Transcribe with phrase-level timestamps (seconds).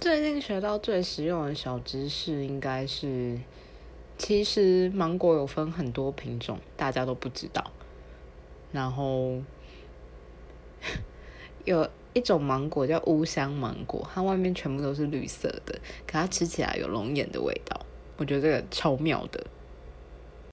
[0.00, 3.36] 最近学到最实用的小知识应该是
[4.16, 7.72] 其实芒果有分很多品种大家都不知道。
[8.70, 9.42] 然后
[11.64, 15.76] 有一种芒果叫乌香芒果它外面全部都是绿色的
[16.06, 17.84] 可它吃起来有龙眼的味道
[18.18, 19.44] 我觉得这个超妙的。